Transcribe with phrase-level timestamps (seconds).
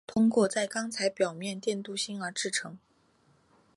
[0.07, 2.75] 通过在钢材表面电镀锌而制成。